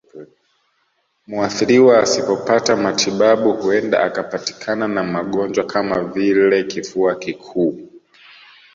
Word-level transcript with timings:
Muathiriwa 1.27 1.99
asipopata 1.99 2.75
matibabu 2.75 3.53
huenda 3.53 4.03
akapatikana 4.03 4.87
na 4.87 5.03
magonjwa 5.03 5.65
kama 5.65 6.03
vile 6.03 6.63
kifua 6.63 7.15
kikuu 7.15 7.89